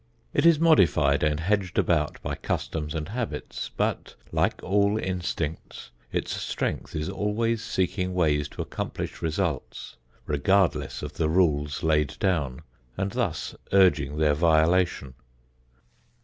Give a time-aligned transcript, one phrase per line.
[0.33, 6.31] It is modified and hedged about by customs and habits but, like all instincts, its
[6.41, 12.61] strength is always seeking ways to accomplish results regardless of the rules laid down
[12.97, 15.13] and thus urging their violation.